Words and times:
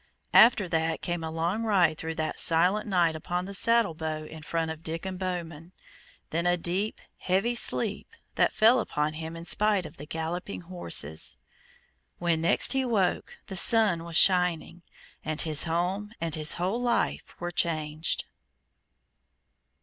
After 0.33 0.67
that 0.67 1.03
came 1.03 1.23
a 1.23 1.29
long 1.29 1.61
ride 1.63 1.99
through 1.99 2.15
that 2.15 2.39
silent 2.39 2.87
night 2.89 3.15
upon 3.15 3.45
the 3.45 3.53
saddle 3.53 3.93
bow 3.93 4.25
in 4.25 4.41
front 4.41 4.71
of 4.71 4.81
Diccon 4.81 5.17
Bowman; 5.19 5.73
then 6.31 6.47
a 6.47 6.57
deep, 6.57 6.99
heavy 7.19 7.53
sleep, 7.53 8.07
that 8.33 8.51
fell 8.51 8.79
upon 8.79 9.13
him 9.13 9.35
in 9.35 9.45
spite 9.45 9.85
of 9.85 9.97
the 9.97 10.07
galloping 10.07 10.63
of 10.63 10.69
the 10.69 10.73
horses. 10.73 11.37
When 12.17 12.41
next 12.41 12.73
he 12.73 12.83
woke 12.83 13.37
the 13.45 13.55
sun 13.55 14.03
was 14.03 14.17
shining, 14.17 14.81
and 15.23 15.39
his 15.39 15.65
home 15.65 16.13
and 16.19 16.33
his 16.33 16.53
whole 16.55 16.81
life 16.81 17.39
were 17.39 17.51
changed. 17.51 18.25